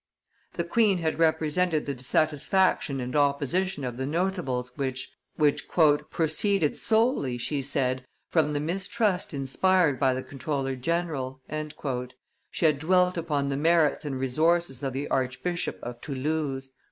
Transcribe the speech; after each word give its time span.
The 0.53 0.63
queen 0.63 0.97
had 0.97 1.19
represented 1.19 1.85
the 1.85 1.93
dissatisfaction 1.93 2.99
and 2.99 3.15
opposition 3.15 3.83
of 3.83 3.97
the 3.97 4.07
notables, 4.07 4.71
which 4.75 5.11
"proceeded 6.09 6.79
solely," 6.79 7.37
she 7.37 7.61
said, 7.61 8.07
"from 8.27 8.53
the 8.53 8.59
mistrust 8.59 9.31
inspired 9.31 9.99
by 9.99 10.15
the 10.15 10.23
comptroller 10.23 10.75
general;" 10.75 11.39
she 12.49 12.65
had 12.65 12.79
dwelt 12.79 13.15
upon 13.15 13.49
the 13.49 13.57
merits 13.57 14.03
and 14.03 14.19
resources 14.19 14.81
of 14.81 14.93
the 14.93 15.07
Archbishop 15.09 15.77
of 15.83 16.01
Toulouse. 16.01 16.71